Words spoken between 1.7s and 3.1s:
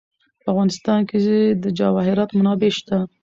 جواهرات منابع شته.